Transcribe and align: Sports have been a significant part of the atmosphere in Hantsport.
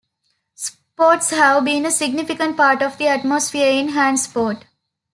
Sports 0.55 1.29
have 1.29 1.63
been 1.63 1.85
a 1.85 1.91
significant 1.91 2.57
part 2.57 2.81
of 2.81 2.97
the 2.97 3.05
atmosphere 3.05 3.67
in 3.69 3.89
Hantsport. 3.89 4.63